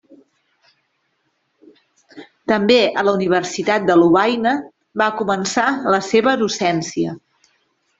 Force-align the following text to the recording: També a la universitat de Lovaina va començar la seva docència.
També 2.53 2.79
a 2.87 3.05
la 3.09 3.15
universitat 3.19 3.87
de 3.93 4.01
Lovaina 4.03 4.57
va 5.05 5.13
començar 5.23 5.71
la 5.97 6.05
seva 6.13 6.39
docència. 6.47 7.19